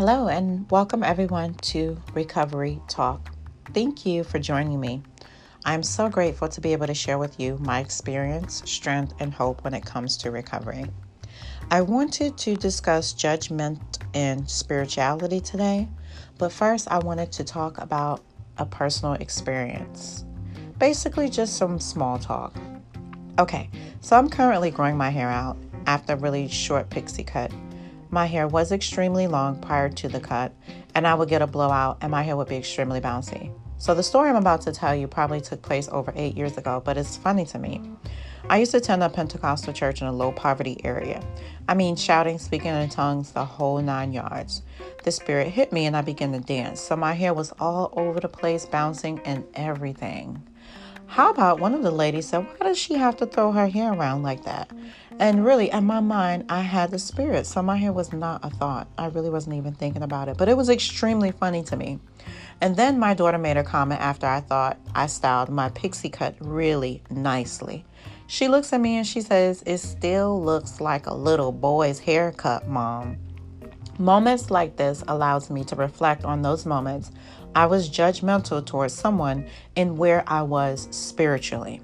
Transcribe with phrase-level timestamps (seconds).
[0.00, 3.34] Hello, and welcome everyone to Recovery Talk.
[3.74, 5.02] Thank you for joining me.
[5.66, 9.62] I'm so grateful to be able to share with you my experience, strength, and hope
[9.62, 10.86] when it comes to recovery.
[11.70, 15.86] I wanted to discuss judgment and spirituality today,
[16.38, 18.22] but first I wanted to talk about
[18.56, 20.24] a personal experience.
[20.78, 22.56] Basically, just some small talk.
[23.38, 23.68] Okay,
[24.00, 27.52] so I'm currently growing my hair out after a really short pixie cut
[28.10, 30.52] my hair was extremely long prior to the cut,
[30.94, 33.52] and I would get a blowout and my hair would be extremely bouncy.
[33.78, 36.82] So, the story I'm about to tell you probably took place over eight years ago,
[36.84, 37.80] but it's funny to me.
[38.50, 41.22] I used to attend a Pentecostal church in a low poverty area.
[41.68, 44.62] I mean, shouting, speaking in tongues, the whole nine yards.
[45.04, 48.18] The spirit hit me and I began to dance, so my hair was all over
[48.18, 50.42] the place, bouncing and everything.
[51.06, 53.92] How about one of the ladies said, Why does she have to throw her hair
[53.92, 54.70] around like that?
[55.20, 57.46] And really, in my mind, I had the spirit.
[57.46, 58.88] So my hair was not a thought.
[58.96, 60.38] I really wasn't even thinking about it.
[60.38, 61.98] But it was extremely funny to me.
[62.62, 66.36] And then my daughter made a comment after I thought I styled my pixie cut
[66.40, 67.84] really nicely.
[68.28, 72.66] She looks at me and she says, It still looks like a little boy's haircut,
[72.66, 73.18] mom.
[73.98, 77.10] Moments like this allows me to reflect on those moments
[77.54, 79.46] I was judgmental towards someone
[79.76, 81.82] and where I was spiritually.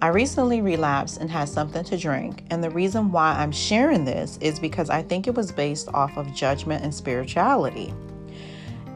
[0.00, 4.38] I recently relapsed and had something to drink, and the reason why I'm sharing this
[4.40, 7.92] is because I think it was based off of judgment and spirituality.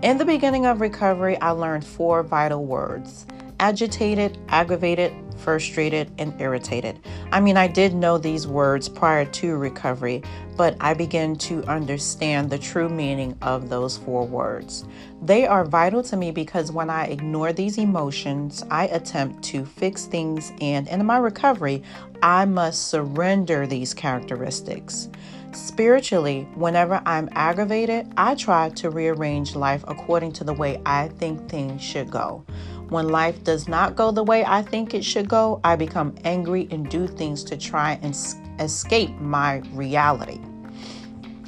[0.02, 3.26] In the beginning of recovery, I learned four vital words
[3.58, 6.98] agitated, aggravated, frustrated, and irritated.
[7.30, 10.22] I mean, I did know these words prior to recovery,
[10.56, 14.84] but I began to understand the true meaning of those four words.
[15.22, 20.06] They are vital to me because when I ignore these emotions, I attempt to fix
[20.06, 21.82] things, and in my recovery,
[22.22, 25.08] I must surrender these characteristics.
[25.52, 31.48] Spiritually, whenever I'm aggravated, I try to rearrange life according to the way I think
[31.48, 32.46] things should go.
[32.92, 36.68] When life does not go the way I think it should go, I become angry
[36.70, 38.14] and do things to try and
[38.60, 40.38] escape my reality.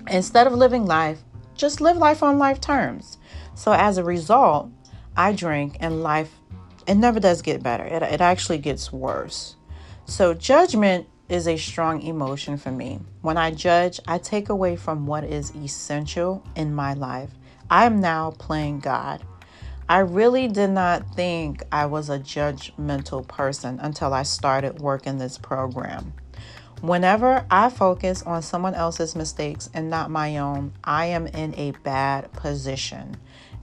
[0.09, 1.23] Instead of living life,
[1.55, 3.19] just live life on life terms.
[3.55, 4.71] So as a result,
[5.19, 6.35] I drink and life
[6.87, 7.85] it never does get better.
[7.85, 9.57] It, it actually gets worse.
[10.07, 13.01] So judgment is a strong emotion for me.
[13.21, 17.31] When I judge, I take away from what is essential in my life.
[17.71, 19.23] I am now playing God.
[19.87, 25.37] I really did not think I was a judgmental person until I started working this
[25.37, 26.15] program.
[26.81, 31.73] Whenever I focus on someone else's mistakes and not my own, I am in a
[31.83, 33.17] bad position.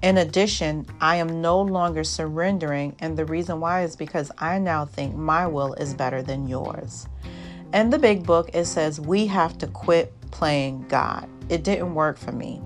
[0.03, 4.85] In addition, I am no longer surrendering, and the reason why is because I now
[4.85, 7.07] think my will is better than yours.
[7.73, 11.27] In the big book, it says we have to quit playing God.
[11.49, 12.61] It didn't work for me.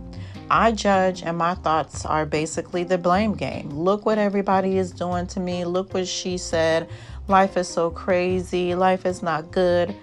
[0.49, 3.69] I judge, and my thoughts are basically the blame game.
[3.69, 5.65] Look what everybody is doing to me.
[5.65, 6.87] Look what she said.
[7.27, 8.75] Life is so crazy.
[8.75, 9.95] Life is not good.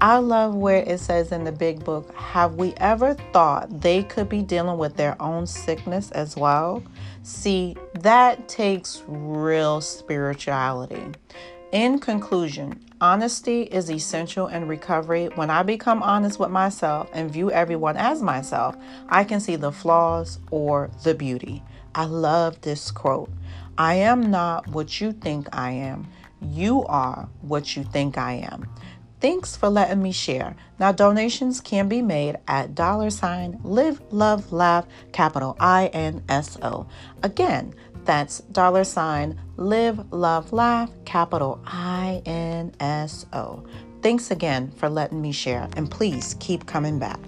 [0.00, 4.28] I love where it says in the big book Have we ever thought they could
[4.28, 6.84] be dealing with their own sickness as well?
[7.24, 11.12] See, that takes real spirituality.
[11.72, 15.26] In conclusion, honesty is essential in recovery.
[15.34, 18.74] When I become honest with myself and view everyone as myself,
[19.10, 21.62] I can see the flaws or the beauty.
[21.94, 23.28] I love this quote
[23.76, 26.06] I am not what you think I am.
[26.40, 28.66] You are what you think I am.
[29.20, 30.54] Thanks for letting me share.
[30.78, 36.56] Now, donations can be made at dollar sign live, love, laugh, capital I N S
[36.62, 36.86] O.
[37.24, 37.74] Again,
[38.04, 43.64] that's dollar sign live, love, laugh, capital I N S O.
[44.02, 47.18] Thanks again for letting me share, and please keep coming back.